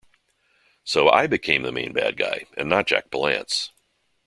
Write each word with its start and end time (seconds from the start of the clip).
So, 0.83 1.11
I 1.11 1.27
became 1.27 1.61
the 1.61 1.71
main 1.71 1.93
bad 1.93 2.17
guy, 2.17 2.45
and 2.57 2.67
not 2.67 2.87
Jack 2.87 3.11
Palance. 3.11 3.69